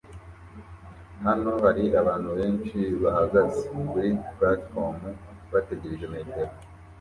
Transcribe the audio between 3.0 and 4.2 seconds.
bahagaze kuri